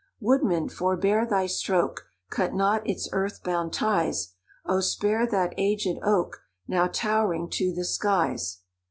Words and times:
Woodman, 0.19 0.67
forbear 0.69 1.27
thy 1.27 1.45
stroke! 1.45 2.07
Cut 2.31 2.55
not 2.55 2.89
its 2.89 3.07
earth 3.11 3.43
bound 3.43 3.71
ties; 3.71 4.33
Oh 4.65 4.79
spare 4.79 5.27
that 5.27 5.53
aged 5.59 5.99
oak, 6.03 6.41
Now 6.67 6.87
towering 6.91 7.47
to 7.51 7.71
the 7.71 7.85
skies! 7.85 8.63